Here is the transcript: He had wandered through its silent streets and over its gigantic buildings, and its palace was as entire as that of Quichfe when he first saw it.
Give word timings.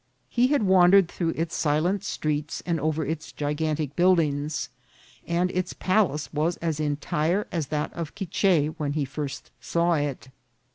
He 0.29 0.47
had 0.47 0.63
wandered 0.63 1.07
through 1.07 1.33
its 1.35 1.55
silent 1.55 2.03
streets 2.03 2.63
and 2.65 2.79
over 2.79 3.05
its 3.05 3.31
gigantic 3.31 3.95
buildings, 3.95 4.69
and 5.27 5.51
its 5.51 5.73
palace 5.73 6.33
was 6.33 6.57
as 6.57 6.79
entire 6.79 7.45
as 7.51 7.67
that 7.67 7.93
of 7.93 8.15
Quichfe 8.15 8.73
when 8.79 8.93
he 8.93 9.05
first 9.05 9.51
saw 9.59 9.93
it. 9.93 10.29